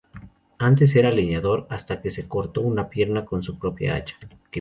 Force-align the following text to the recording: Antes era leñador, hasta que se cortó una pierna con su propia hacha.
Antes 0.57 0.95
era 0.95 1.11
leñador, 1.11 1.67
hasta 1.69 2.01
que 2.01 2.09
se 2.09 2.27
cortó 2.27 2.61
una 2.61 2.89
pierna 2.89 3.23
con 3.23 3.43
su 3.43 3.59
propia 3.59 3.93
hacha. 3.97 4.15